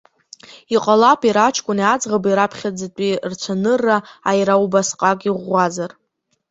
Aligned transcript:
Иҟалап, 0.75 1.21
иара 1.27 1.43
аҷкәыни 1.47 1.83
аӡӷаби 1.93 2.37
раԥхьаӡатәи 2.37 3.19
рцәанырра 3.31 3.97
аира 4.29 4.55
убасҟак 4.63 5.19
иӷәӷәазар. 5.29 5.91